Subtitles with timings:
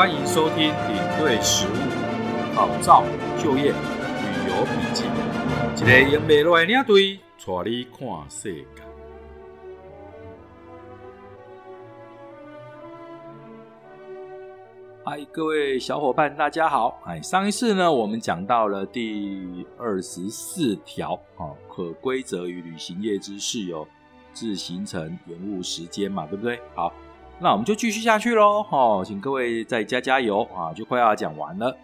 [0.00, 1.74] 欢迎收听领队实务、
[2.54, 3.04] 考照、
[3.38, 5.04] 就业、旅游笔记，
[5.76, 8.64] 一个用未来领队带你看世界。
[15.04, 16.98] 嗨，各位小伙伴，大家好！
[17.04, 23.86] 哎，上一次呢，我们讲到了第二十四条，啊，可规则与旅行业之事由
[24.32, 26.58] 自行程延误时间嘛，对不对？
[26.74, 26.90] 好。
[27.42, 31.74] 那我们就继续下去喽，好，请各位再加加油啊，就快要讲完了。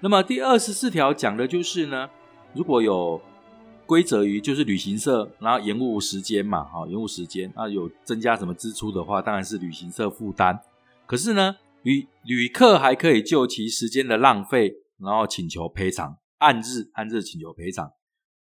[0.00, 2.08] 那么第二十四条讲的就是呢，
[2.54, 3.20] 如果有
[3.84, 10.58] 规则于就是旅行社，然后延误时间嘛，哈，延误时间，那有增加什么支出的话，当然是旅行社负担。
[11.04, 17.92] 可是呢，旅旅客还可以就其时间的浪费，然后请求赔偿，按日按日请求赔偿。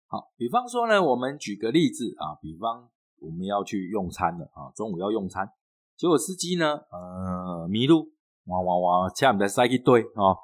[0.06, 2.90] 好，比方说呢，我们举个例子啊，比方
[3.22, 5.50] 我们要去用餐了啊，中午要用餐。
[5.98, 8.08] 结果司机呢，呃，迷路，
[8.46, 10.36] 哇哇哇，差点塞一堆啊，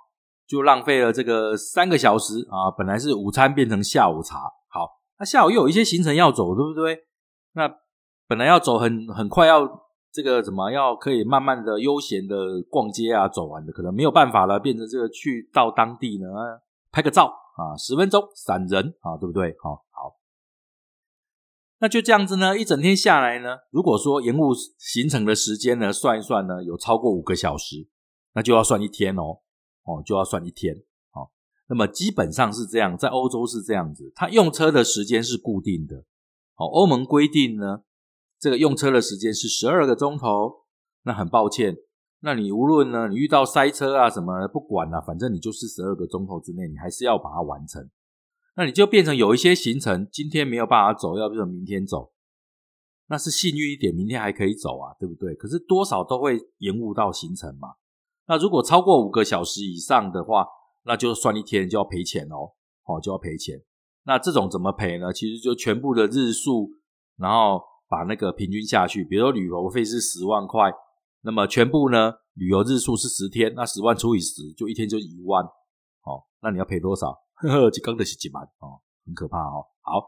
[0.48, 2.72] 就浪费了这个三个小时啊。
[2.78, 7.00] 本来是午餐变成下午茶，好，那下午又有一些行程要走，对不对？
[7.54, 7.70] 那
[8.28, 9.68] 本来要走很很快，要
[10.14, 16.28] 这个怎么要可以慢慢的悠闲的逛街啊，走完的，可能没有办法了，变成这个去到当地呢，
[16.92, 19.56] 拍个照啊，十分钟散人啊，对不对？
[19.62, 19.84] 好。
[21.82, 27.88] 那就这样子呢，一整天下来呢，如果说延误行程的时间呢，算一算呢，有超过五个小时，
[28.34, 29.40] 那就要算一天哦，
[29.86, 30.76] 哦，就要算一天，
[31.12, 31.32] 好，
[31.68, 36.04] 那么基本上是这样，在欧洲是这样子，它用车的时间是固定的，
[36.58, 37.84] 哦，欧盟规定呢，
[38.38, 40.66] 这个用车的时间是十二个钟头，
[41.04, 41.78] 那很抱歉，
[42.20, 47.90] 那你无论呢，你遇到塞车啊什么，不管了，反正你就是十二个钟头之内，你还是要把它完成。
[48.60, 52.12] 那你就变成有一些行程今天没有办法走，要不就明天走，
[53.08, 55.34] 那是幸运一点，明天还可以走啊，对不对？
[55.34, 57.76] 可是多少都会延误到行程嘛。
[58.28, 60.46] 那如果超过五个小时以上的话，
[60.84, 62.52] 那就算一天就要赔钱哦，
[62.84, 63.64] 哦就要赔钱。
[64.04, 65.14] 那这种怎么赔呢？
[65.14, 66.70] 其实就全部的日数，
[67.16, 70.70] 然后把那个平均下去，比如说旅游费是十万块，
[71.22, 75.46] 那么全部呢旅游日数是十天，那十万除以十，就一天就一万，
[76.02, 77.18] 好，那你要赔多少？
[77.42, 79.66] 呵 呵，这刚的是几万哦，很可怕哦。
[79.82, 80.04] 好，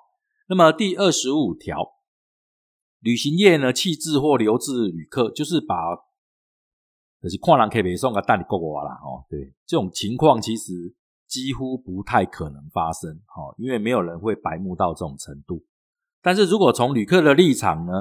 [0.48, 1.94] 那么第二十五条，
[3.00, 5.76] 旅行业呢弃置或留置旅客，就是把，
[7.22, 9.26] 就是跨栏可以送个大礼过我啦哦。
[9.30, 10.96] 对，这种情况其实
[11.28, 15.66] 几乎不太可能发生哦，因为没有人会白目到这种程度。
[16.22, 17.94] 但是如果从旅客的立场呢，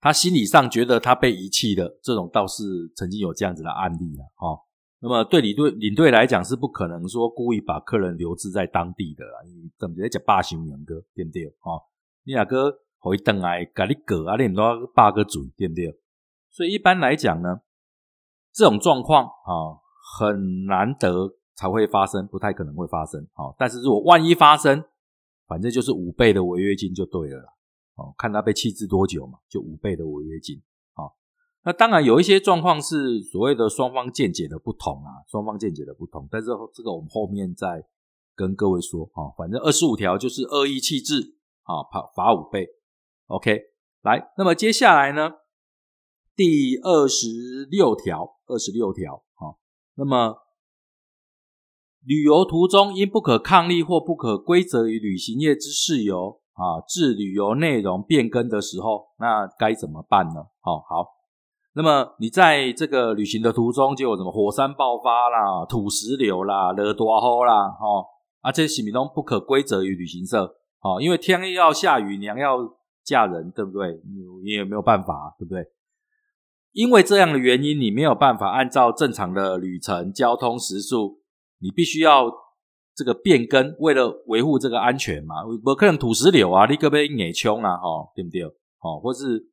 [0.00, 2.62] 他心理上觉得他被遗弃的，这种倒是
[2.94, 4.60] 曾经有这样子的案例了哦。
[5.06, 11.46] 那么对领队领队来讲是不可能说故意把客人留置在当地的，你怎么在讲霸行两个对不对？
[11.60, 11.80] 哦，
[12.24, 15.96] 你两个回等来咖你狗啊，你都要霸个嘴对不对？
[16.50, 17.60] 所以一般来讲呢，
[18.52, 19.78] 这种状况啊
[20.18, 23.22] 很难得才会发生，不太可能会发生。
[23.34, 24.82] 哦，但是如果万一发生，
[25.46, 27.48] 反正就是五倍的违约金就对了啦。
[27.94, 30.60] 哦，看他被弃置多久嘛，就五倍的违约金。
[31.66, 37.84] 那当然有一些状况是所谓的双方见解的不同啊，双方见解的不同，但是这个我们后面再
[38.36, 39.34] 跟各位说啊。
[39.36, 41.34] 反正二十五条就是恶意弃置
[41.64, 42.68] 啊，罚罚五倍。
[43.26, 43.60] OK，
[44.02, 45.32] 来，那么接下来呢，
[46.36, 49.58] 第二十六条，二十六条啊，
[49.96, 50.36] 那么
[52.04, 60.46] 旅游途中因不可抗力或不可归责于旅行业之事由啊，致旅游内容变更的时候，那该怎么办呢？
[60.60, 61.15] 好好。
[61.76, 67.86] 那么你在这个旅行的途中，就有什么火山爆发啦、土石流啦、热多吼啦，哈
[68.40, 72.56] 啊，这些行动不可归责于旅行社，哦，因为天要下雨，娘要
[73.04, 73.88] 嫁人，对不对？
[74.06, 75.66] 你你也没有办法，对不对？
[76.72, 81.20] 因为这样的原因，你没有办法按照正常的旅程交通时速，
[81.60, 82.32] 你必须要
[82.94, 87.76] 这个变更，为了维护这个安全嘛，不可能土石流啊，你可不可以硬冲啊？
[87.76, 88.44] 哈，对不对？
[88.80, 89.52] 哦，或是。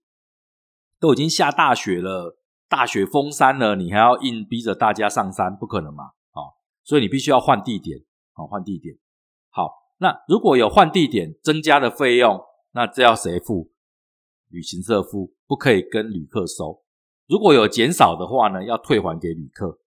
[1.03, 2.37] 都已经下大雪了，
[2.69, 6.05] 大雪封山了，你还要硬逼着大家上山，不可能嘛？
[6.31, 7.99] 啊，所以你必须要换地点，
[8.31, 8.95] 啊，换地点。
[9.49, 12.39] 好，那如果有换地点增加的费用，
[12.71, 13.73] 那这要谁付？
[14.47, 16.81] 旅行社付，不可以跟旅客收。
[17.27, 19.79] 如果有减少的话呢，要退还给旅客。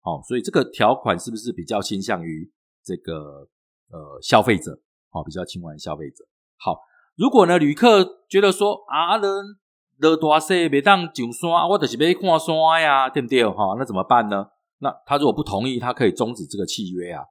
[0.00, 2.48] 好，所以这个条款是不是比较倾向于
[2.84, 3.48] 这个
[3.90, 4.80] 呃消费者？
[5.10, 6.24] 好，比较倾向于消费者。
[6.58, 6.78] 好，
[7.16, 9.58] 如果呢旅客觉得说啊人。
[10.02, 13.46] 落大雪，袂当上山，我就是要看山呀，对不对？
[13.46, 14.48] 哈，那怎么办呢？
[14.78, 17.22] 那他如果不同意，他可以终止这个契约啊。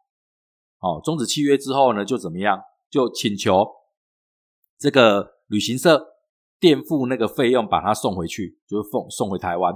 [0.79, 2.59] 哦，终止契约之后呢，就怎么样？
[2.89, 3.67] 就请求
[4.79, 6.07] 这个旅行社
[6.59, 9.73] 垫付那个费用，把他送回去，就是送送回台湾。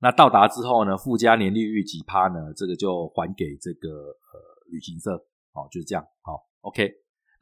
[0.00, 2.52] 那到达之后呢，附加年利率几趴呢？
[2.56, 4.40] 这个就还给这个呃
[4.70, 5.10] 旅行社，
[5.52, 6.90] 好，就是这样，好，OK。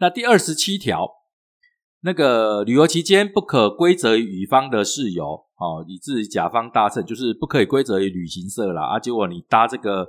[0.01, 1.09] 那第二十七条，
[2.01, 5.25] 那个旅游期间不可归责于乙方的事由，
[5.57, 8.83] 哦，以致甲方搭乘，就是不可以归责于旅行社啦。
[8.85, 10.09] 啊，结果你搭这个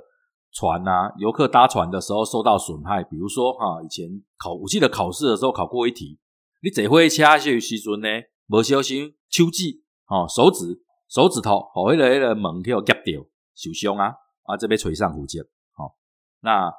[0.52, 4.08] 船啊，游客搭船的时候受到损害，比如说哈，以前
[4.38, 6.18] 考，我记得考试的时候考过一题，
[6.62, 8.08] 你坐火车时时阵呢，
[8.48, 10.82] 无小心手指，哦，手指。
[11.10, 13.20] 手指头，哦，迄个迄个门给我夹掉，
[13.56, 14.14] 受伤啊！
[14.44, 15.42] 啊，这边垂上虎肩，
[15.72, 15.96] 好，
[16.38, 16.72] 那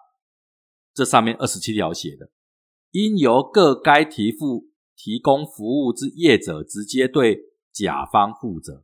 [0.93, 2.29] 这上面二十七条写的，
[2.91, 4.69] 应由各该提付
[5.01, 7.39] 提供服务之业者直接对
[7.73, 8.83] 甲方负责。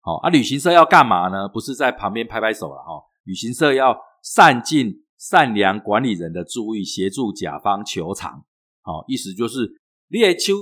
[0.00, 1.48] 好啊，旅行社要干嘛呢？
[1.48, 8.44] 不是在旁边拍拍手了哈，旅行社要善尽善良管理人的注意，协助甲方求偿。
[8.82, 10.54] 好，意思就是你的手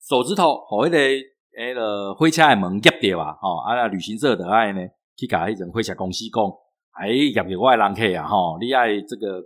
[0.00, 0.98] 手指头，哦，迄个。
[1.56, 3.32] 诶，了火车的门夹掉啊！
[3.40, 4.80] 吼，啊那，旅行社的爱呢，
[5.16, 6.44] 去甲迄种火车公司讲，
[6.90, 8.28] 哎，夹着外人客啊！
[8.28, 9.42] 吼，你爱这个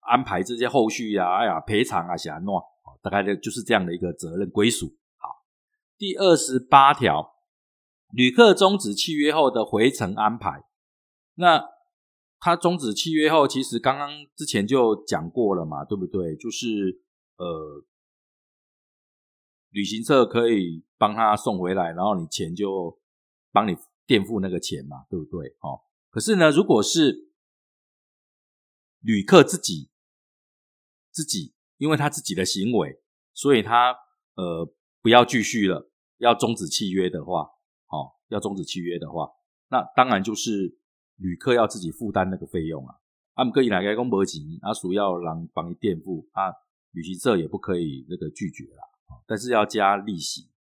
[0.00, 2.48] 安排这些后续啊，哎呀，赔偿啊，是安怎？
[3.02, 4.96] 大概就就是这样的一个责任归属。
[5.16, 5.44] 好，
[5.98, 7.34] 第二十八条，
[8.12, 10.64] 旅客终止契约后的回程安排，
[11.34, 11.62] 那
[12.38, 16.34] 他终止契约后，其实刚刚之前就讲过了嘛，对不对？
[16.36, 17.02] 就是
[17.36, 17.84] 呃。
[19.74, 23.00] 旅行社可以帮他送回来，然后你钱就
[23.52, 23.74] 帮你
[24.04, 25.48] 垫付那个钱嘛，对不对？
[25.60, 27.32] 哦，可是呢，如果是
[29.00, 29.88] 旅客自己
[31.10, 32.96] 自己，因为他自己的行为，
[33.34, 33.92] 所以他
[34.36, 37.40] 呃不要继续了，要终止契约的话，
[37.88, 39.28] 哦，要终止契约的话，
[39.68, 40.78] 那当然就是
[41.16, 42.94] 旅客要自己负担那个费用啊。
[43.34, 46.52] 他们可以来开工博钱，啊，属要让帮你垫付，啊，
[46.92, 48.84] 旅行社也不可以那个拒绝啦。
[49.26, 50.52] 但是要加利息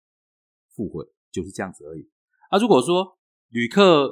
[0.76, 2.10] 付回，就是这样子而已。
[2.50, 3.20] 啊，如果说
[3.50, 4.12] 旅客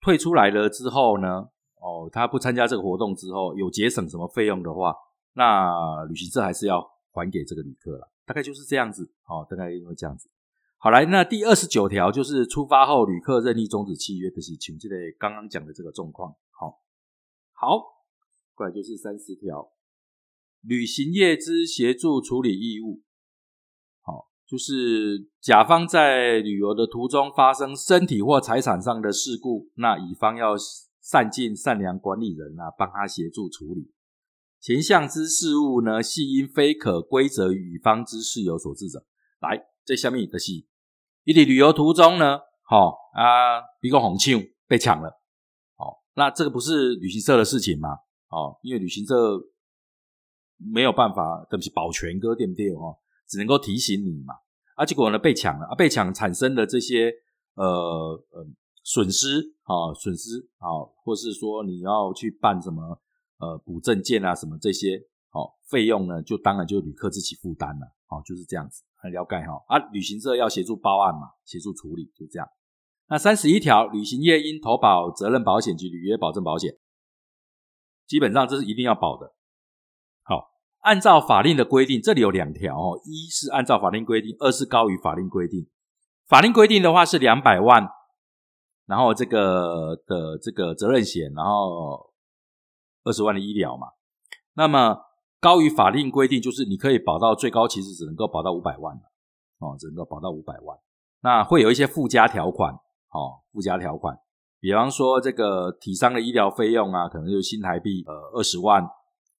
[0.00, 4.96] 退出来了之后呢，哦，他不参加这个活动之后有节省什么费用的话，
[5.34, 8.10] 那旅行社还是要还给这个旅客了。
[8.26, 10.30] 大概就是这样子，哦，大概因为这样子。
[10.76, 16.34] 好来，那第二十九条就是出发后旅客任意终止契约的事情，这类刚刚讲的这个状况。
[16.50, 16.80] 好，
[17.52, 17.82] 好，
[18.54, 19.72] 过来就是三十条，
[20.62, 23.02] 旅行业之协助处理义务。
[24.00, 30.54] 好就是甲方在旅游的途中发生身体或财产上的事故，那乙方要
[31.02, 33.92] 善尽善良管理人啊，帮他协助处理。
[34.60, 39.06] 前项之事务呢，系因非可归责于乙方之事有所致者。
[39.40, 40.52] 来，这下面的是，
[41.24, 45.20] 你的旅游途中呢，好啊，比如红庆被抢了，
[45.76, 47.88] 好，那这个不是旅行社的事情吗？
[48.28, 49.40] 哦，因为旅行社
[50.58, 52.70] 没有办法，对不起，保全哥对不对？
[52.74, 52.98] 哦。
[53.30, 54.34] 只能够提醒你嘛，
[54.74, 57.12] 啊，结果呢被抢了啊，被抢产生的这些
[57.54, 58.44] 呃呃
[58.82, 60.66] 损失啊，损失啊，
[61.04, 63.00] 或是说你要去办什么
[63.40, 64.96] 呃补证件啊，什么这些
[65.32, 72.46] 哦费用呢，就当然就旅客自己负担了，好就是这样子，很了解哈啊，旅行社要协助报案嘛，协助处理就这样。
[73.08, 76.76] 那三十一条，旅行业应投保责任保险及履约保证保险，
[78.06, 79.34] 基本上这是一定要保的。
[80.22, 80.50] 好
[80.82, 85.68] 按照法令的规定，这里有两条哦，一是按照法令规定，二是高于法令规定。
[86.28, 87.88] 法令规定的话是两百万，
[88.86, 92.09] 然后这个的这个责任险，然后
[93.04, 93.88] 二十万的医疗嘛。
[94.54, 94.98] 那么
[95.40, 98.96] 高于法令规定，就是你可以保到最高，其实只能够保到五百万
[99.58, 100.78] 哦，只能够保到五百万。
[101.22, 104.18] 那会有一些附加条款哦，附加条款，
[104.58, 108.88] 比方说这个体伤的医疗费用啊，可能就新台币呃二十万，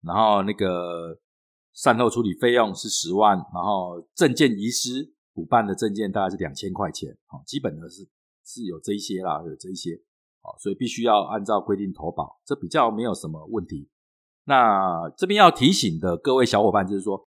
[0.03, 1.19] 然后那个。
[1.73, 8.03] 善后处理费用是十万，然后证件遗失补办的证件大概是两千块钱，哦，基本的是
[8.45, 9.93] 是有这一些啦，有这一些，
[10.43, 13.89] 好，所以必须要按照规定投保，这比较没有什么问题。
[14.45, 17.29] 那这边要提醒的各位小伙伴就是说，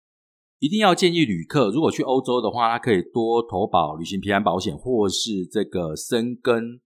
[0.58, 6.80] 一定要建议旅客，如果去欧洲的话，他可以多投保旅行平安保险或是这个生根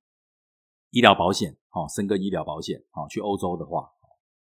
[0.91, 3.89] 医疗保险，好，生根医疗保险，好，去欧洲的话，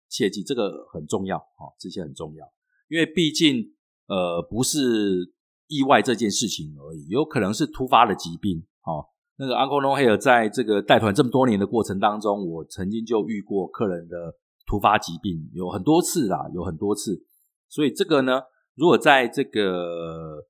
[0.07, 2.45] 切记这个很重要，好，这些很重要。
[2.87, 3.73] 因为毕竟，
[4.07, 5.33] 呃，不是
[5.67, 8.67] 意外这件事情而已，有可能是突发的疾病。
[8.83, 9.07] 哦，
[9.37, 17.25] 那个 Uncle No Hair 在这个带团这么多年的过程当中，我曾经就遇过客人的突发疾病，有很多次啦，有很多次。
[17.67, 18.43] 所以这个呢，
[18.75, 20.45] 如果在这个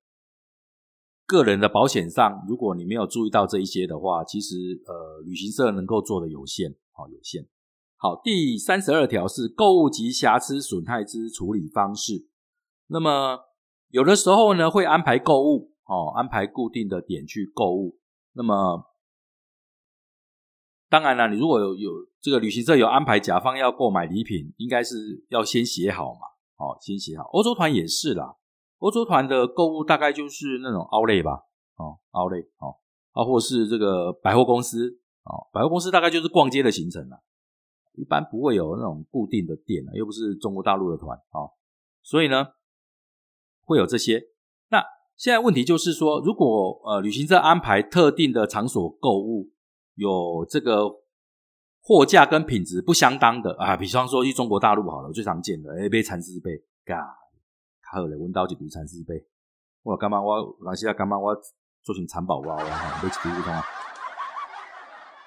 [1.25, 7.48] 个人的保险上，如果你没有注意到这一些的话，其实呃，旅行社能够做的有限，好有限。
[7.98, 12.27] 好，第三十二条是购物及瑕疵损害之处理方式。
[12.88, 13.39] 那么
[13.89, 17.98] 有的时候呢，会安排购物，哦，安排固定的点去购物。
[18.38, 18.92] 那么
[20.89, 26.27] 当然了，你如果有有这个旅行社有安排甲方要购买礼品，应该是要先写好嘛，
[26.58, 27.24] 哦，先写好。
[27.32, 28.36] 欧洲团也是啦，
[28.77, 31.44] 欧洲团的购物大概就是那种 Outlet 吧，
[31.77, 32.77] 哦，Outlet，哦，
[33.12, 37.24] 啊，或是这个百货公司，哦，百货公司大概就是逛街的行程了，
[37.94, 41.51] 一般不会有那种固定的店又不是中国大陆的团，哦，
[42.04, 42.48] 所以呢，
[43.63, 44.22] 会有这些。
[44.70, 44.84] 那
[45.17, 49.50] 现在问题就是说，如果呃旅行社安排特定的场所购物，
[49.95, 50.89] 有这个
[51.81, 56.51] 货架跟品质不相当的啊，比方说去中国大陆好了，最常见的哎，杯蚕丝被，
[56.84, 56.98] 嘎，
[57.81, 59.25] 卡好了，闻到就比蚕丝被，
[59.84, 61.34] 我干嘛我马来西亚干嘛我
[61.81, 63.63] 做成蚕宝宝啊，被吃不通啊。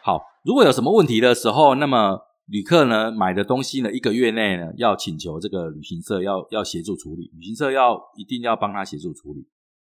[0.03, 9.49] 好，如果有什么问题的时候，那么旅客呢买的东西呢，一个月内呢要请求这个旅行社要要协助处理，旅行社要一定要帮他协助处理。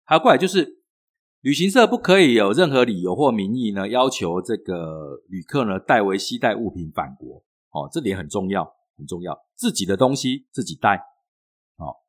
[0.09, 0.85] 还有过来就是，
[1.41, 7.43] 旅行社不可以有任何理由或名义呢，要求这个旅客呢代为携带物品返国。
[7.73, 8.65] 哦，这点很重要，
[8.97, 10.97] 很重要，自己的东西自己带。
[11.77, 12.07] 哦，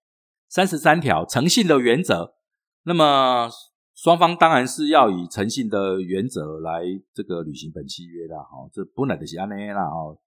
[0.47, 2.35] 三十三条诚信的原则。
[2.83, 3.49] 那么
[3.95, 6.83] 双方当然是要以诚信的原则来
[7.15, 8.37] 这个履行本契约的。
[8.37, 9.81] 哦，这不能的是安内啦。
[9.81, 10.19] 哦，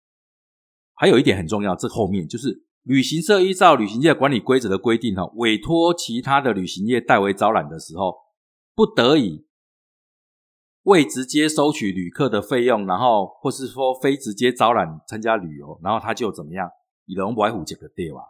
[0.94, 2.66] 还有一点很重要，这后面就是。
[2.82, 8.16] 旅行社依照旅行业管理规则的规定，哈，委托其他的旅行业代为招揽的时候，
[8.74, 9.46] 不得已
[10.84, 16.70] 未直接收取旅客的费用，然后或是说非直接招揽参加旅游，然后他就怎么样？
[17.04, 18.20] 以龙不爱虎这个对吧？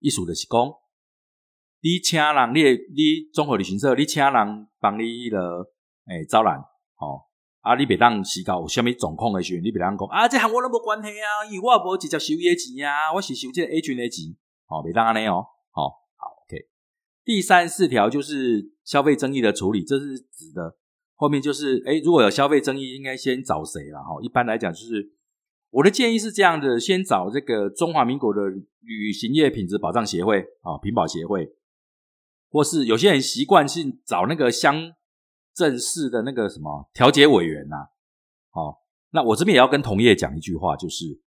[0.00, 0.60] 意思就是讲，
[1.80, 2.62] 你请人，你
[2.94, 5.72] 你综合旅行社，你请人帮你了，
[6.06, 6.58] 诶，招揽，
[6.98, 7.27] 哦。
[7.68, 7.76] 啊！
[7.76, 14.34] 你别当时搞有虾米状况的时候，你别当讲啊，这和我都无关系啊，因为我无直接收伊的钱啊，我是收这个 A 群的钱，
[14.64, 15.82] 好，别当安尼哦，好，
[16.16, 16.66] 好，OK。
[17.26, 20.78] 第三四条就是消费争议的处理，这是指的
[21.14, 23.98] 后面就是，哎，如果有消费争议，应该先找谁了？
[23.98, 25.12] 哈，一般来讲，就是
[25.68, 28.48] 我的建议是这样的，先找这个中华民国的
[28.80, 31.52] 旅行业品质保障协会啊，品保协会，
[32.48, 34.94] 或是有些人习惯性找那个相。
[35.58, 37.88] 正式的那个什么调解委员呐，
[38.50, 41.20] 好，那我这边也要跟同业讲一句话，就是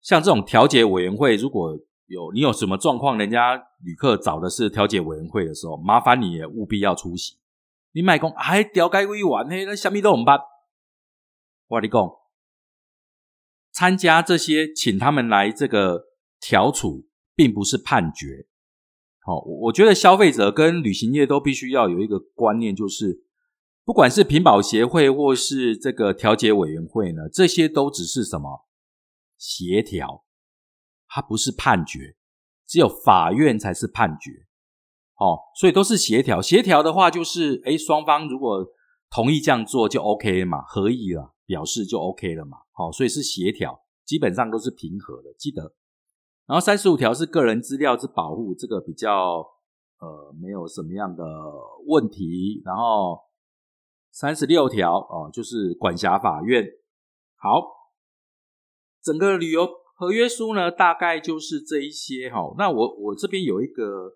[0.00, 7.36] 像这种调解委员会，如果有你有什么状况，人家旅客找的是调解委员会的时候，麻烦你也务必要出席。
[7.92, 10.40] 你卖讲哎，调解委员嘿，那虾米都唔办。
[11.68, 12.10] 我你讲，
[13.70, 16.04] 参加这些，请他们来这个
[16.40, 18.46] 调处，并不是判决。
[19.20, 23.23] 好，我觉得消费者跟旅行业都必须要有一个观念，就是。
[23.84, 28.66] 不管是品保协会或是这个调解委员会呢，这些都只是什么
[29.36, 30.24] 协调，
[31.06, 32.16] 它不是判决，
[32.66, 34.46] 只有法院才是判决。
[35.16, 36.40] 哦，所以都是协调。
[36.40, 38.66] 协调的话，就是哎，双方如果
[39.10, 42.56] 同意这样做就 OK 嘛，合意了，表示就 OK 了嘛。
[42.72, 45.74] 好，所以是协调，基本上都是平和的，记得。
[46.46, 49.44] 然后三十五条是个人资料之保护，这个比较
[49.98, 51.22] 呃没有什么样的
[51.86, 52.62] 问题。
[52.64, 53.20] 然后。
[54.14, 56.64] 三十六条哦，就是管辖法院。
[57.34, 57.90] 好，
[59.02, 62.54] 整个旅游合约书呢，大概就是这一些哈。
[62.56, 64.12] 那我我这边有一个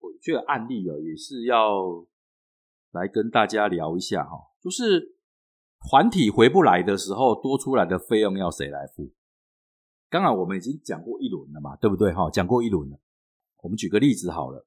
[0.00, 2.04] 我觉得案例哦，也是要
[2.90, 4.36] 来跟大家聊一下哈。
[4.60, 5.16] 就是
[5.88, 9.12] 团体回不来的时候，多出来的费用要谁来付？
[10.10, 12.28] 刚刚我们已经讲过一轮了嘛，对不对哈？
[12.28, 12.98] 讲过一轮了。
[13.62, 14.66] 我们举个例子好了，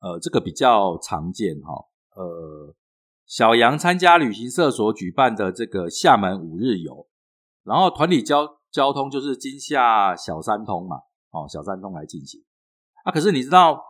[0.00, 2.74] 呃，这个比较常见哈，呃。
[3.26, 7.08] 小杨参加旅行社所举办的这个厦门五日游，
[7.64, 10.98] 然后团体交交通就是金厦小三通嘛，
[11.32, 12.44] 哦，小三通来进行。
[13.02, 13.82] 啊，可是你知道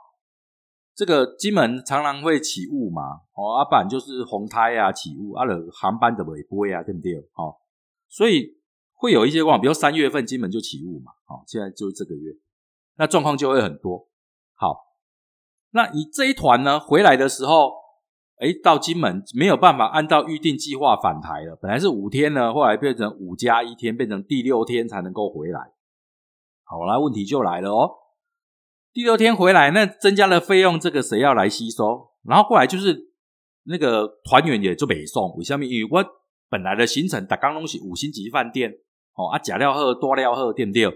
[0.94, 3.02] 这个金门常常会起雾嘛，
[3.34, 7.18] 哦，阿板就是红胎啊起雾，啊了航班的尾波啊，对不对？
[7.34, 7.56] 哦，
[8.08, 8.58] 所以
[8.94, 12.32] 会有一些况，比如三月份金门就起雾嘛，哦，现在就是这个月，
[12.96, 14.08] 那状况就会很多。
[14.54, 14.94] 好，
[15.72, 17.84] 那你这一团呢回来的时候。
[18.38, 21.56] 哎，到金门没有办法按照预定计划返台了。
[21.56, 25.58] 本来是五天呢，后来变成五加一天，变成第六天才能够回来。
[26.64, 27.90] 好了，问题就来了哦。
[28.92, 32.10] 第六天回来，那增加了费用，这个谁要来吸收？
[32.24, 33.14] 然后过来就是
[33.62, 35.34] 那个团员也就北送。
[35.36, 35.64] 为什么？
[35.64, 36.04] 因为我
[36.50, 38.70] 本来的行程，打刚东西五星级饭店
[39.14, 40.92] 哦，啊假料喝多料喝对不对？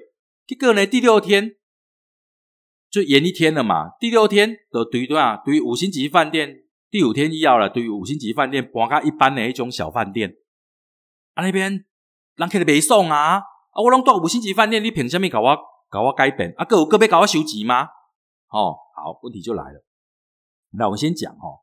[0.46, 1.52] 这个呢，第六天
[2.90, 3.92] 就延一天了嘛。
[3.98, 6.64] 第六天的对对啊，对于五星级饭店。
[6.90, 10.34] 第五天一要了，对于五星级饭店，搬到一般的一种小饭店，
[11.34, 11.84] 啊那边
[12.34, 15.56] 人客都没送啊，啊我拢住五星级饭店，你凭什么搞我
[15.88, 16.52] 搞我改变？
[16.56, 17.84] 啊各有各别搞我收钱吗？
[18.48, 19.84] 哦，好，问题就来了。
[20.72, 21.62] 那我们先讲哦，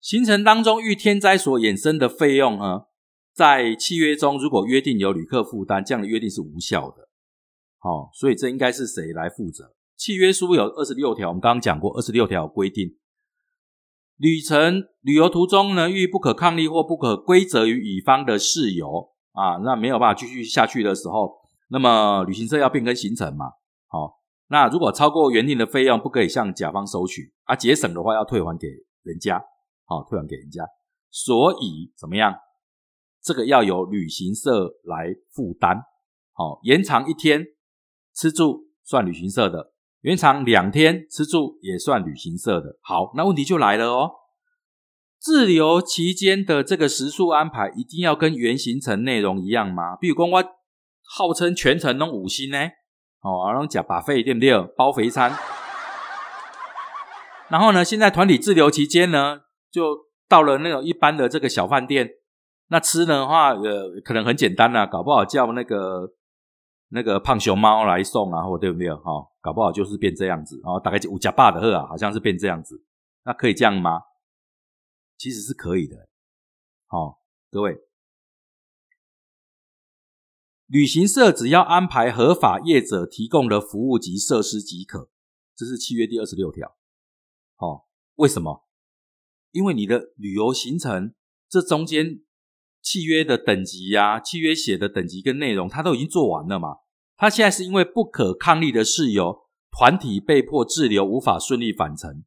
[0.00, 2.86] 行程当中遇天灾所衍生的费用呢，
[3.32, 7.08] 在契约中如果约定由旅客负担，这样的约定是无效的。
[7.78, 9.76] 好，所以这应该是谁来负责？
[9.96, 12.96] 契约书有二十六条，我们刚刚讲过，二十六条规定，
[14.18, 21.36] 旅程旅游途中呢，遇不可抗力或不可归责于乙方的事由啊，那没有办法继续下去的时候，
[21.68, 23.46] 那么旅行社要变更行程嘛？
[23.86, 28.66] 好，那如果超过原定的费用，不可以向甲方收取啊，节省的话要退还给
[29.04, 29.40] 人家，
[29.84, 30.64] 好，退还给人家。
[31.10, 32.34] 所以怎么样？
[33.22, 35.82] 这个要由旅行社来负担。
[36.32, 37.44] 好，延长一天
[38.14, 39.72] 吃住算旅行社的。
[40.02, 42.76] 原厂两天吃住也算旅行社的。
[42.82, 44.10] 好，那问题就来了哦。
[45.20, 49.96] 滞留期间的这个食宿安排，一定要跟原行程内容一样吗？
[49.96, 50.44] 比如讲，我
[51.02, 52.58] 号称全程弄五星呢，
[53.22, 54.56] 哦，然后讲把费对不对？
[54.76, 55.36] 包肥餐。
[57.48, 59.40] 然后呢，现在团体滞留期间呢，
[59.72, 59.96] 就
[60.28, 62.08] 到了那种一般的这个小饭店，
[62.68, 66.12] 那吃的话，呃，可能很简单啦，搞不好叫那个。
[66.90, 68.92] 那个胖熊猫来送啊，或对不对？
[68.94, 70.80] 哈，搞不好就是变这样子啊。
[70.80, 72.84] 大概就五加八的喝啊，好像是变这样子。
[73.24, 74.02] 那可以这样吗？
[75.18, 76.08] 其实是可以的。
[76.86, 77.78] 好，各位，
[80.66, 85.10] 旅行社只要安排合法业者提供的服务及设施即可。
[85.54, 86.76] 这是契约第二十六条。
[87.56, 88.66] 好，为什么？
[89.50, 91.14] 因为你的旅游行程
[91.48, 92.22] 这中间。
[92.82, 96.76] 契约的等级呀，契约写的等级跟内容，他都已经做完了嘛？
[97.16, 102.24] 他现在是因为不可抗力的事由，团体被迫滞留，无法顺利返程。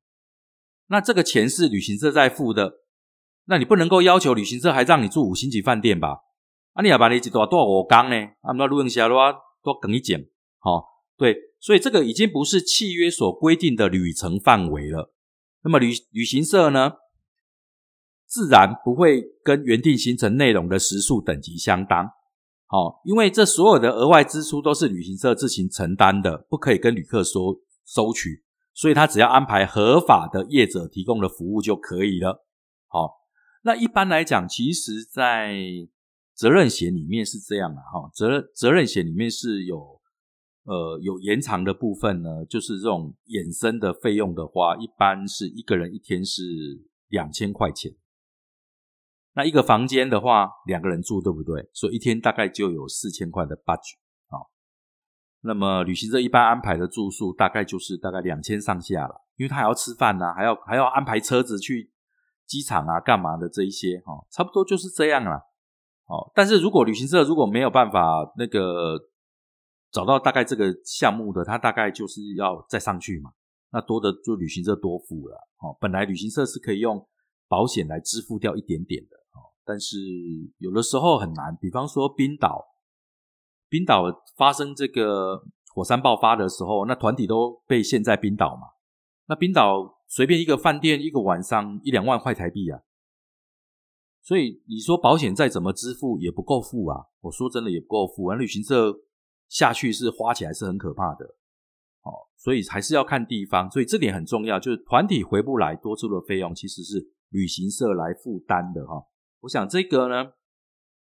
[0.87, 2.73] 那这个钱是旅行社在付的，
[3.45, 6.17] 那你不能够要求旅行社还让你住五星级饭店吧？
[6.73, 8.15] 啊，你要把你一多多少五缸呢？
[8.41, 10.27] 啊，那录音下的话多更一减，
[10.59, 10.83] 好，
[11.17, 15.13] 对，所以这个已经不是契约所规定的旅程范围了。
[15.63, 16.93] 那么旅旅行社呢？
[18.31, 22.05] 自然不会跟原定行程内容的时速等级相当，
[22.65, 28.41] 好，因为这所有的额外支出都是旅行社自行承担的，不可以跟旅客收收取，
[28.73, 32.45] 所以他只要安排合法的业者提供的服务就可以了。
[32.87, 33.17] 好，
[33.63, 35.57] 那一般来讲，其实在
[36.33, 39.99] 责任险里面是这样的哈，责任责任险里面是有
[40.63, 46.41] 呃有延长的部分呢，就是这种衍生的费用的话，一般是一个人一天是
[47.09, 47.91] 两千块钱。
[49.33, 51.69] 那一个房间的话，两个人住，对不对？
[51.73, 53.95] 所以一天大概就有四千块的 budget
[54.27, 54.43] 啊。
[55.41, 61.91] 那么旅行社一般安排的住宿大概就是大概两千上下了，因为他还要吃饭呐，还要还要安排车子去
[62.45, 65.37] 机场啊，干嘛的这一些哈，差不多就是这样了。
[66.07, 68.99] 哦，但是如果旅行社如果没有办法那个
[69.91, 73.31] 找到大概这个项目的，他大概就是要再上去嘛。
[73.71, 75.37] 那多的就旅行社多付了。
[75.61, 77.07] 哦，本来旅行社是可以用
[77.47, 79.20] 保险来支付掉一点点的。
[79.71, 79.95] 但是
[80.57, 82.61] 有的时候很难，比方说冰岛，
[83.69, 84.03] 冰岛
[84.35, 85.41] 发生这个
[85.73, 88.67] 火山爆发的时候，那团体都被陷在冰岛嘛。
[89.27, 92.81] 那冰岛随便一个饭店一个晚上一两万块台币啊，
[94.21, 97.05] 所以你说保险再怎么支付也不够付啊。
[97.21, 98.93] 我说真的也不够付，完旅行社
[99.47, 101.25] 下去是花起来是很可怕的。
[102.01, 109.05] 哦，所以还是要看地方，所以这点很重要，就是团体回不来多出的费用其实是旅行社来负担的哈。
[109.41, 110.33] 我想这个呢，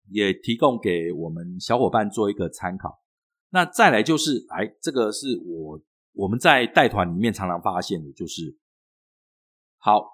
[0.09, 3.01] 也提供给我们小伙伴做一个参考。
[3.49, 5.81] 那再来就是，哎，这个是我
[6.13, 8.57] 我们在带团里面常常发现的，就是
[9.77, 10.05] 好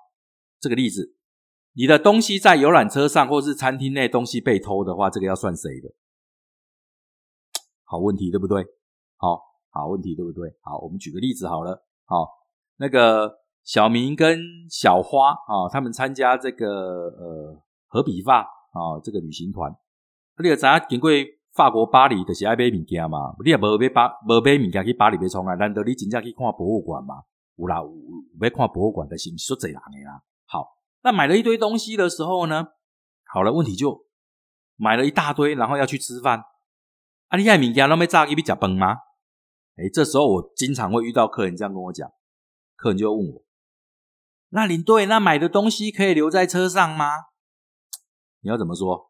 [0.60, 1.18] 这个例子，
[1.74, 5.94] 你的东西在游览车上或是餐厅内东西被偷的话，这个要算谁的？
[7.84, 8.64] 好问题对不对？
[9.18, 10.56] 好好问题对不对？
[10.62, 11.86] 好，我们举个例子好了。
[12.06, 12.30] 好，
[12.78, 17.64] 那个小明跟小花啊，他们参加这个呃。
[17.94, 19.72] 和比法啊，这个旅行团，
[20.40, 21.12] 你也知影经过
[21.54, 23.36] 法国巴黎，就是爱买物件嘛。
[23.44, 25.54] 你也无买巴，无买物件去巴黎买创啊？
[25.54, 27.22] 难道你真正去看博物馆嘛？
[27.58, 27.92] 有啦，有
[28.42, 30.24] 要看博物馆的是说这人的啦。
[30.48, 32.70] 好，那买了一堆东西的时候呢，
[33.26, 34.08] 好了，问题就
[34.76, 36.44] 买了一大堆，然后要去吃饭。
[37.28, 38.98] 啊，你爱物件都没炸，去去食饭吗？
[39.76, 42.10] 哎，这时候我经常会遇到客人这样跟我讲，
[42.76, 43.44] 客人就会问我：
[44.50, 47.33] 那领队，那买的东西可以留在车上吗？
[48.44, 49.10] 你要怎么说？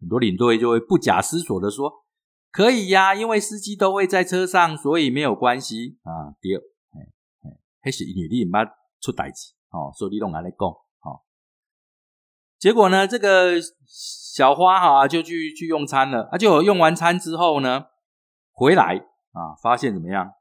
[0.00, 2.04] 很多领队就会不假思索的说
[2.50, 6.62] ：“可以呀，因为司机都会在车上，所以没有关系啊。”第二，
[7.82, 11.20] 嘿，是因为你唔捌出代志哦，所以你拢安尼讲哦。
[12.58, 17.86] 结果呢，这个小花哈就去去用餐了，啊，就用完餐之后呢，
[18.52, 20.32] 回来啊，发现怎么样？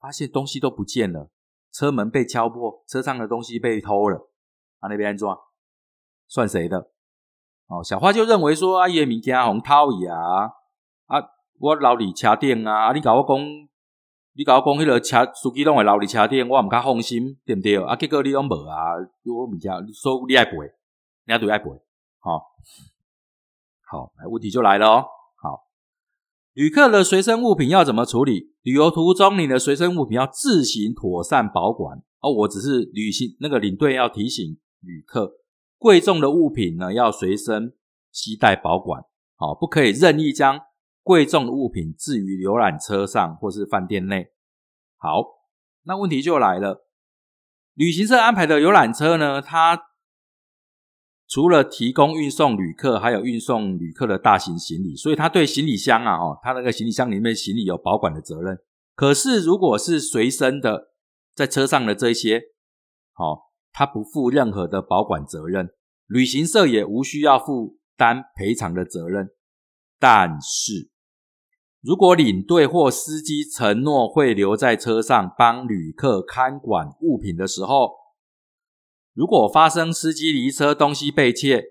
[0.00, 1.30] 发现东西都不见了，
[1.70, 4.30] 车门被敲破，车上的东西被偷了，
[4.78, 5.38] 啊，那边装。
[6.28, 6.90] 算谁的？
[7.68, 10.46] 哦，小花就认为说啊，伊的物件红偷伊啊，
[11.04, 11.20] 啊，
[11.58, 13.38] 我留伫车顶啊，啊，你甲我讲，
[14.32, 17.76] 你甲我讲，迄个车司机拢会留伫车顶，我毋较放心，对毋对？
[17.84, 20.52] 啊，结果你拢无啊，我物件说你爱赔，
[21.26, 21.64] 你还对爱赔，
[22.20, 22.40] 好，
[23.84, 25.04] 好，问题就来了哦。
[25.36, 25.64] 好，
[26.54, 28.54] 旅客的随身物品要怎么处理？
[28.62, 32.32] 旅游途中你的随身物品要自行妥善保管哦。
[32.32, 35.32] 我只是旅行那个领队要提醒旅客。
[35.78, 37.74] 贵重的物品呢，要随身
[38.10, 39.04] 携带保管，
[39.36, 40.60] 好，不可以任意将
[41.04, 44.32] 贵重的物品置于游览车上或是饭店内。
[44.96, 45.22] 好，
[45.84, 46.88] 那问题就来了，
[47.74, 49.80] 旅行社安排的游览车呢，它
[51.28, 58.58] 除了提供运送旅客，还有运送旅客的大型行李，所以它对行李箱啊，哦，它那个行李箱里面行李有保管的责任。
[58.96, 60.92] 可是如果是随身的，
[61.36, 62.42] 在车上的这些，
[63.12, 63.47] 好。
[63.72, 65.70] 他不负任何的保管责任，
[66.06, 69.30] 旅行社也无需要负担赔偿的责任。
[69.98, 70.90] 但是，
[71.80, 77.92] 如果领队或司机承诺会留在车上帮旅客看管物品的时候，
[79.14, 81.64] 如果发生司机离车、东西被窃，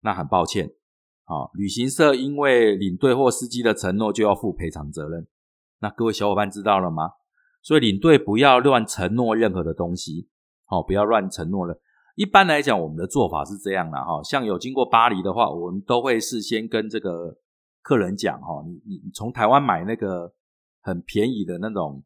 [0.00, 0.74] 那很抱歉，
[1.24, 5.26] 啊，旅行社因为领队或司机的承诺就要负赔偿责任。
[5.80, 7.10] 那各位小伙伴知道了吗？
[7.62, 10.28] 所以领队不要乱承诺任何的东西。
[10.66, 11.80] 好，不要乱承诺了。
[12.16, 17.36] 一般来讲，我们的做法是这样的哈，像有经过巴黎的话，我们都会事先跟这个
[17.82, 20.32] 客人讲哈，你你你从台湾买那个
[20.80, 22.02] 很便宜的那种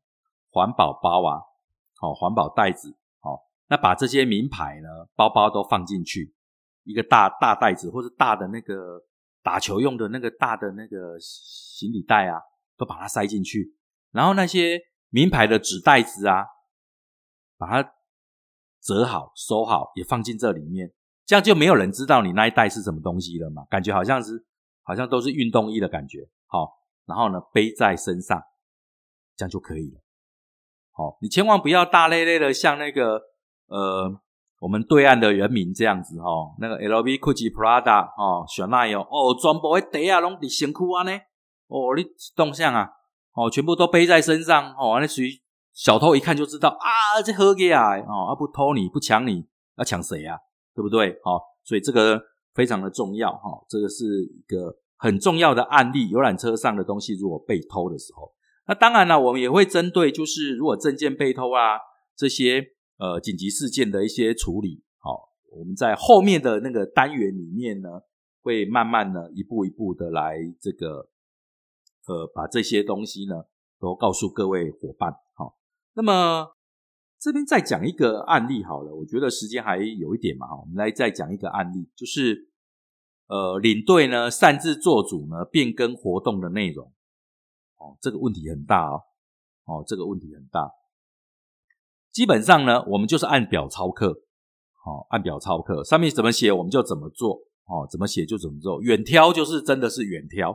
[0.50, 1.40] 环保包啊，
[1.96, 6.34] 好环保袋子，好，那把这些名牌呢包包都放进去，
[6.82, 9.00] 一个大大袋子或者大的那个
[9.42, 12.40] 打球用的那个大的那个行李袋啊，
[12.76, 13.76] 都把它塞进去，
[14.10, 16.44] 然后那些名牌的纸袋子啊，
[17.56, 17.92] 把它。
[18.82, 20.90] 折好收好也放进这里面，
[21.26, 23.64] 这样就没有人知道你那一袋是什么东西了嘛？
[23.68, 24.44] 感觉好像是
[24.82, 26.28] 好像都是运动衣的感觉。
[26.46, 28.42] 好，然后呢背在身上，
[29.36, 30.00] 这样就可以了。
[30.92, 33.20] 好，你千万不要大咧咧的像那个
[33.66, 34.20] 呃
[34.60, 41.12] 我们对岸的人民这样子哈，那个 LV、Gucci、Prada 哦，选那样哦，全部的袋啊拢伫身躯啊呢，
[41.68, 42.90] 哦你动向啊，
[43.34, 45.40] 哦全部都背在身上哦，那属于。
[45.72, 47.96] 小偷一看就知道啊，这何给啊？
[48.00, 50.36] 哦，啊不偷你不抢你，要抢谁啊？
[50.74, 51.18] 对不对？
[51.22, 52.20] 好，所以这个
[52.54, 56.10] 非常的重要哈，这个是一个很重要的案例。
[56.10, 58.32] 游览车上的东西如果被偷的时候，
[58.66, 61.78] 那当然了，我们也会针对就是如果证件被偷啊
[62.16, 62.62] 这些
[62.98, 64.82] 呃紧急事件的一些处理。
[64.98, 67.88] 好，我们在后面的那个单元里面呢，
[68.42, 71.08] 会慢慢的一步一步的来这个
[72.06, 73.44] 呃把这些东西呢
[73.78, 75.14] 都告诉各位伙伴。
[75.94, 76.56] 那么
[77.18, 82.48] 这边再讲一个案例好了，我觉得时间还有一点嘛，哈，我们来再讲一个案例，就是
[83.26, 86.92] 呃，领队呢擅自做主呢变更活动的内容，
[87.76, 89.02] 哦，这个问题很大哦，
[89.64, 90.70] 哦，这个问题很大。
[92.10, 94.22] 基本上呢，我们就是按表操课，
[94.86, 97.34] 哦，按表操课，上面怎么写我们就怎么做，
[97.66, 100.52] 哦，怎么写就怎么做，远挑就是真的是远挑，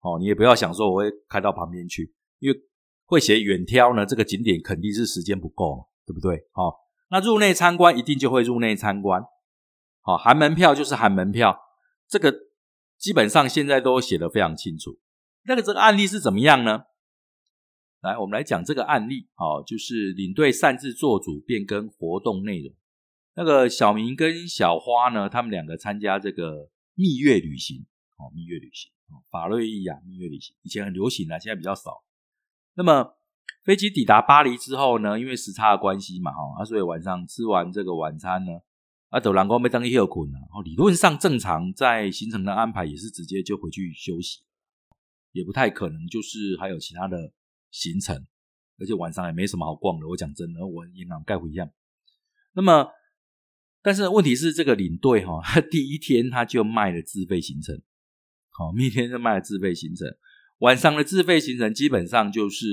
[0.00, 2.58] 哦，你也不要想说我会开到旁边去，因为。
[3.08, 4.04] 会写远眺呢？
[4.04, 6.46] 这个景点肯定是时间不够，对不对？
[6.52, 6.76] 好，
[7.08, 9.22] 那入内参观一定就会入内参观，
[10.02, 11.58] 好，含门票就是含门票，
[12.06, 12.34] 这个
[12.98, 14.98] 基本上现在都写的非常清楚。
[15.44, 16.82] 那个这个案例是怎么样呢？
[18.02, 22.74] 来，我们来讲这个案例，好，就是领队擅自做主变更活动内容。
[23.36, 27.86] 那个小明跟小花呢，他们两个参加这个蜜月旅行，
[28.18, 28.92] 哦，蜜月旅行，
[29.30, 32.04] 法瑞伊亚蜜月旅行，以前很流行啊，现在比较少。
[32.78, 33.16] 那么
[33.64, 35.18] 飞机抵达巴黎之后呢？
[35.18, 38.52] 因为时差的关系嘛，哈，啊，所以晚上吃完这个晚餐呢，
[39.08, 40.38] 啊，走蓝光被当一休困了。
[40.54, 44.42] 哦，理论上正常在行程的安排也是直接就回去休息，
[45.32, 47.32] 也不太可能就是还有其他的
[47.72, 48.24] 行程，
[48.78, 50.06] 而且晚上也没什么好逛的。
[50.06, 51.68] 我讲真的，我银行盖不一样。
[52.52, 52.88] 那么，
[53.82, 57.82] 但是问题是这个领队哈，他 第一天他就卖了自费行程，
[58.50, 60.06] 好，明天就卖了自费行程。
[60.58, 62.66] 晚上的自费行程基本上就是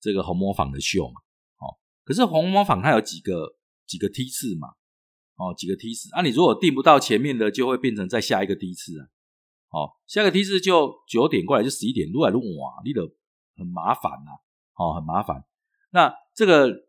[0.00, 1.20] 这个红魔坊的秀嘛，
[1.58, 3.56] 哦，可是红魔坊它有几个
[3.86, 4.68] 几个梯次嘛，
[5.36, 9.04] 哦，几个梯次，啊，你如果订不到前面的，就会变成再下一个梯次啊，
[9.70, 13.02] 哦，下个梯次就九点过来就十一点，撸来撸哇，你的
[13.56, 14.30] 很麻烦呐，
[14.76, 15.44] 哦，很麻烦。
[15.90, 16.86] 那这个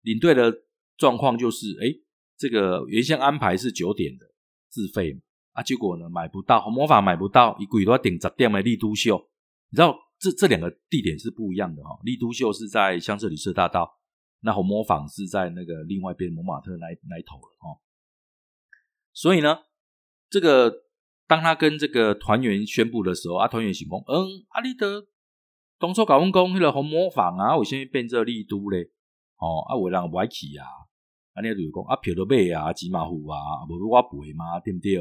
[0.00, 0.50] 领队的
[0.96, 1.92] 状况就是，哎，
[2.38, 4.24] 这个原先安排是九点的
[4.70, 5.20] 自费嘛，
[5.52, 9.28] 啊，结果呢买不到红魔坊买不到，一鬼都要顶十点的丽都秀。
[9.72, 13.98] 你知道这这两个地点是不一样的哈，丽都秀是在香榭里舍大道，
[14.40, 17.80] 那红磨坊是在那个另外边蒙马特那那头了哈。
[19.14, 19.58] 所以呢，
[20.28, 20.84] 这个
[21.26, 25.06] 当他跟这个团员宣布的时候，啊，团员醒讲，嗯，啊，你的
[25.78, 28.84] 当初搞阮讲迄个红磨坊啊，为什么变做丽都咧？
[29.38, 30.66] 哦，啊，有人不爱去啊，
[31.32, 35.00] 啊，你就是讲啊，票都买啊，钱嘛付啊，无要我赔嘛，对不对？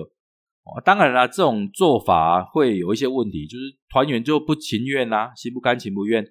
[0.63, 6.23] 哦，当然啦，这种做法会有一些问题，就是团员就不情愿呐，心不甘情不愿。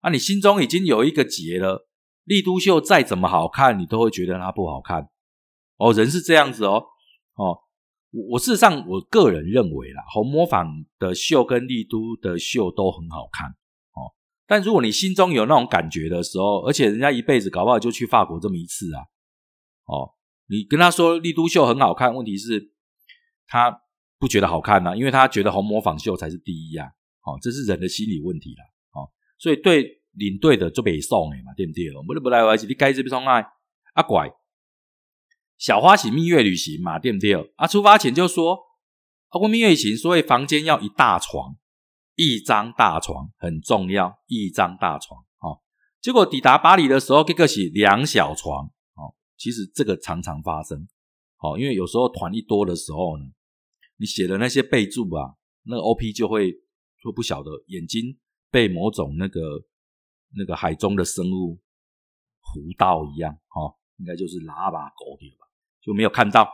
[0.00, 1.88] 啊，你心中已经有一个结了，
[2.24, 5.08] 丽都秀再怎么好看，你都会觉得它不好看。
[5.78, 6.84] 哦，人是这样子哦，
[7.34, 7.58] 哦。
[8.30, 13.50] 我事实上，我个人认为啦，红磨坊的秀跟丽都的秀都很好看
[13.92, 14.14] 哦。
[14.46, 19.02] 但如果你心中有那种感觉的时候，而且人家一辈子搞不好就去法国这么一次啊，
[19.84, 20.14] 哦，
[20.48, 22.72] 你跟他说丽都秀很好看，问题是
[23.46, 23.82] 他
[24.18, 26.90] 不觉得好看呢，因为他觉得红模仿秀才是第一呀。
[27.22, 28.62] 哦，这是人的心理问题了。
[29.00, 31.92] 哦，所以对领队的就北送哎嘛，对不对？
[31.96, 33.44] 我们不来玩，你该这边送爱
[33.94, 34.30] 啊拐。
[35.58, 37.34] 小花型蜜月旅行嘛，对不对？
[37.56, 38.58] 啊，出发前就说，
[39.30, 41.56] 啊，过蜜月旅行，所以房间要一大床，
[42.14, 45.24] 一张大床很重要，一张大床。
[45.40, 45.60] 哦，
[46.00, 48.66] 结果抵达巴黎的时候，这个是两小床。
[48.94, 50.86] 哦，其实这个常常发生。
[51.38, 53.24] 哦，因为有时候团一多的时候呢，
[53.98, 56.52] 你写的那些备注啊，那个 OP 就会
[57.00, 58.18] 说不晓得眼睛
[58.50, 59.40] 被某种那个
[60.36, 61.58] 那个海中的生物
[62.40, 63.32] 糊到一样。
[63.54, 65.46] 哦，应该就是喇叭狗对吧？
[65.80, 66.48] 就没有看到，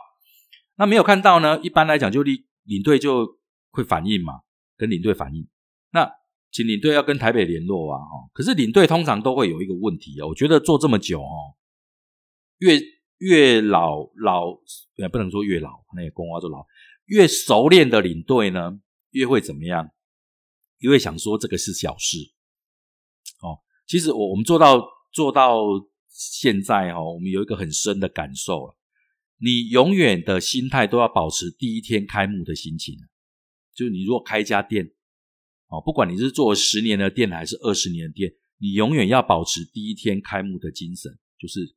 [0.75, 1.59] 那没有看到呢？
[1.61, 3.39] 一般来讲，就领领队就
[3.71, 4.41] 会反映嘛，
[4.77, 5.47] 跟领队反映。
[5.91, 6.09] 那
[6.51, 8.29] 请领队要跟台北联络啊，哈。
[8.31, 11.57] 可是领队通常都会有一个问题哦，我觉得做这么久哦，
[12.59, 12.79] 越
[13.17, 14.57] 越老老
[14.95, 16.65] 也不能说越老，那也公话就老，
[17.05, 18.79] 越熟练的领队呢，
[19.11, 19.91] 越会怎么样？
[20.79, 22.17] 因为想说这个是小事
[23.41, 23.59] 哦。
[23.87, 25.61] 其实我我们做到做到
[26.09, 28.77] 现在哦，我们有一个很深的感受了。
[29.37, 32.97] 你永远的心态都要保持第一天开幕的心情，
[33.75, 34.93] 就是你如果开一家店，
[35.67, 41.75] 哦，不管你是做十年的店还是二十年的店，你永远要保持第一天开幕的精神，就是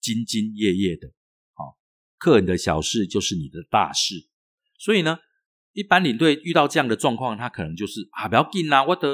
[0.00, 1.08] 兢兢业业的，
[1.54, 1.76] 好，
[2.18, 4.28] 客人的小事就是你的大事。
[4.82, 5.16] 所以呢，
[5.74, 9.08] 一般领队遇到这样的状况，他可能就是啊，不要紧啦，我的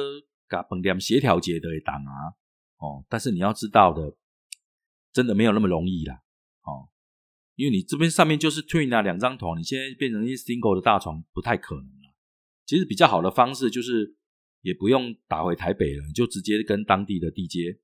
[0.48, 2.32] 甲本店协调节的档啊，
[2.78, 4.16] 哦，但是你要知道的，
[5.12, 6.22] 真的没有那么容易啦，
[6.62, 6.88] 哦。
[7.54, 12.14] 因为你这边上面就是 twin 啊，两张床，你现在变成一 single 的大床不太可能了。
[12.64, 14.16] 其实比较好的方式就是，
[14.62, 17.78] 也不用打回台北了，就直接跟当地的地接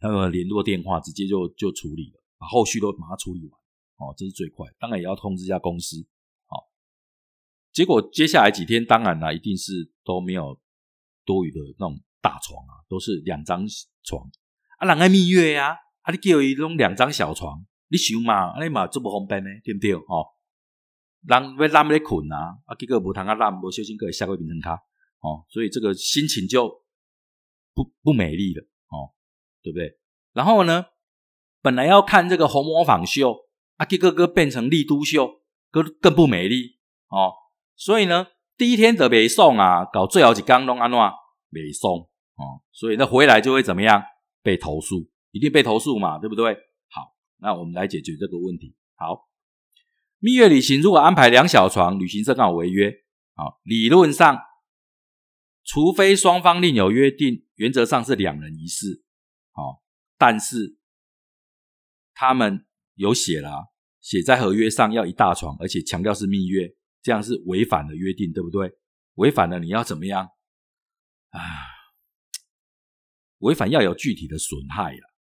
[0.00, 3.58] 那个联络电话，直接就就处理了，把后续都把它处理完。
[3.96, 4.64] 哦，这是最快。
[4.78, 6.06] 当然也要通知一下公司。
[7.74, 10.58] 结果接下来几天，当然啦，一定是都没有
[11.26, 13.66] 多余的那种大床啊，都是两张
[14.04, 14.30] 床
[14.78, 17.66] 啊，人爱蜜月呀，啊，你叫一种两张小床。
[17.88, 19.94] 你想嘛，安尼嘛这么方便呢，对不对？
[19.94, 20.24] 吼，
[21.26, 24.74] 人要揽咧困啊，啊，结果无通啊揽，无小心个下过变成卡，
[25.20, 26.68] 哦，所以这个心情就
[27.74, 29.14] 不不美丽了，哦，
[29.62, 29.98] 对不对？
[30.32, 30.86] 然后呢，
[31.60, 33.36] 本来要看这个红模仿秀，
[33.76, 37.32] 啊，结果个变成丽都秀，更更不美丽，哦，
[37.76, 40.98] 所以呢，第一天的北送啊，搞最后一缸弄安怎
[41.50, 42.00] 北送，
[42.36, 44.02] 哦，所以那回来就会怎么样？
[44.42, 46.54] 被投诉，一定被投诉嘛，对不对？
[46.88, 48.76] 好那我们来解决这个问题。
[48.94, 49.28] 好，
[50.18, 52.92] 蜜月旅行如果安排两小床，旅行社刚好违约。
[53.34, 54.38] 好，理论上，
[55.64, 59.02] 除非双方另有约定，原则上是两人一室。
[59.50, 59.82] 好，
[60.18, 60.76] 但是
[62.12, 68.72] 他们有写了，写在合约上要一大床，而且强调是蜜月，这样是违反了约定，对不对？
[69.14, 70.26] 违反了你要怎么样？
[71.28, 71.40] 啊，
[73.38, 75.14] 违反要有具体的损害了。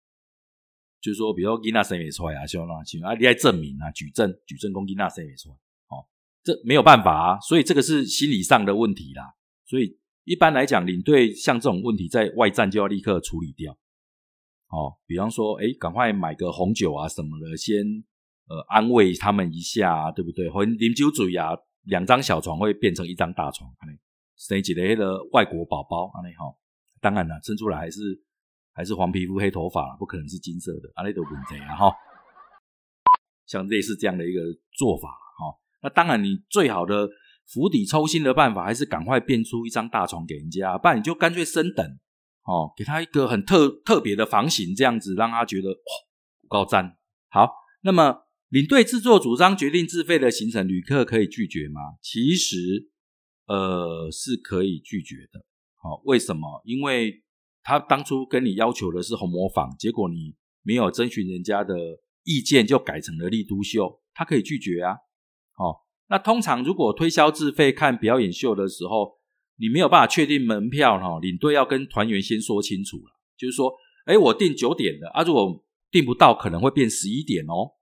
[1.01, 5.57] 就是说，比如说，吉娜生没出来啊，像那像啊，你来证明啊，举证举证，公吉娜生没出来，
[5.89, 6.07] 哦，
[6.45, 9.35] 这没有办法啊，所以这个是心理上的问题啦。
[9.67, 13.77] 所以一般来讲，领队像这种问题，在外站就要立刻处理掉。
[14.69, 17.85] 哦，比方说，哎，赶快买个红酒啊什么的，先
[18.47, 20.49] 呃安慰他们一下，对不对？
[20.49, 21.51] 或啉酒嘴啊，
[21.85, 23.71] 两张小床会变成一张大床，
[24.37, 26.45] 生几个的外国宝宝，安尼哈，
[27.01, 28.23] 当然了，生出来还是。
[28.75, 31.95] 还是黄皮肤黑头发不可能是金色的，阿那都问题啊哈。
[33.45, 34.41] 像类似这样的一个
[34.79, 37.07] 做法哈，那当然你最好的
[37.53, 41.87] 釜底抽薪的办法，还是赶快变出一张大床给人家，不然你就干脆升等
[42.45, 45.93] 哦，给他一个很特特别的房型，这样子让他觉得哇
[46.49, 46.97] 高赞。
[47.29, 47.51] 好，
[47.83, 51.81] 那么领队自作主张决定自费的行程，旅客可以拒绝吗？
[52.03, 52.91] 其实
[53.47, 55.47] 呃是可以拒绝的。
[55.83, 56.61] 好，为什么？
[56.67, 57.23] 因为
[57.63, 61.75] 他当初跟你要求的是红模仿，结果你没有征询人家的
[62.25, 64.97] 意见就改成了丽都秀，他可以拒绝啊。
[65.57, 69.13] 哦，那通常如果推销自费看表演秀的时候，
[69.57, 73.05] 你没有办法确定门票哈，领队要跟团员先说清楚了，
[73.39, 73.73] 就是说，
[74.05, 77.81] 哎，我订九点的啊，如果订不到，可能会变十一点哦，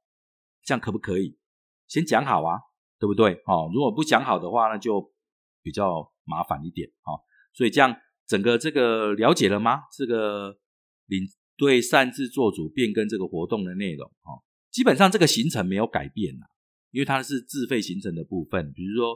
[0.64, 1.38] 这样可不可以？
[1.86, 2.60] 先讲好啊，
[2.98, 3.34] 对不对？
[3.46, 5.12] 哦，如果不讲好的话，那就
[5.62, 7.20] 比较麻烦一点哦。
[7.52, 7.96] 所以这样
[8.26, 9.82] 整个这个了解了吗？
[9.96, 10.58] 这个
[11.06, 11.22] 领
[11.56, 16.46] 队擅自做主变更这个活动的内容哦，基本上这个行程没有改变呐。
[16.92, 19.14] 因为它是自费形成的部分，比如说，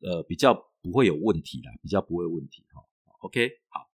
[0.00, 0.52] 呃，比较
[0.82, 2.82] 不会有问题啦，比较不会问题哈。
[3.20, 3.88] OK，好，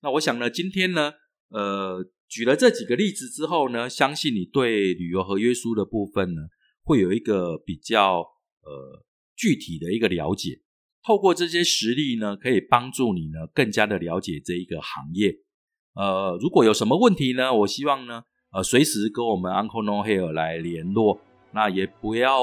[0.00, 1.12] 那我想呢，今天呢，
[1.48, 6.42] 呃，举了这几个例子之后呢，相信你对旅游合约书的部分呢，
[6.84, 8.20] 会有一个比较
[8.62, 9.04] 呃
[9.36, 10.60] 具体的一个了解。
[11.04, 15.34] 透过这些实例呢，可以帮助你呢，更加的了解这一个行业。
[15.94, 21.20] 呃，如果有什么问题呢，我希望呢，呃，随时跟我们 Uncle No Hair 来联络。
[21.52, 22.40] 那也不要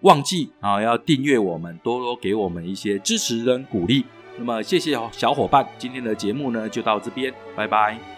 [0.00, 4.04] 忘记啊，要订阅我们，多多给我们一些支持跟鼓励。
[4.36, 8.17] 那么，谢谢小伙伴，今天的节目呢就到这边，拜拜。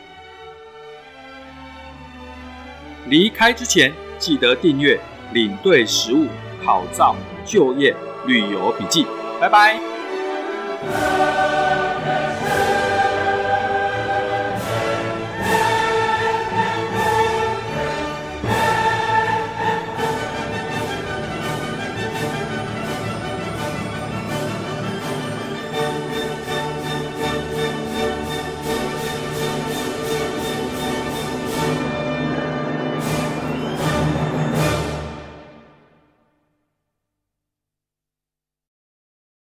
[3.07, 4.99] 离开之前记得订阅
[5.33, 6.27] 领队食物
[6.65, 7.95] 考照就业
[8.27, 9.07] 旅游笔记，
[9.41, 11.50] 拜拜。